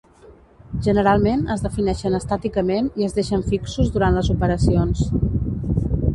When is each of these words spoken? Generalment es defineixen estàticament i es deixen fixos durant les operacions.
Generalment 0.85 1.43
es 1.55 1.61
defineixen 1.65 2.19
estàticament 2.21 2.89
i 3.03 3.07
es 3.09 3.15
deixen 3.19 3.45
fixos 3.53 3.93
durant 3.99 4.19
les 4.21 4.33
operacions. 4.37 5.07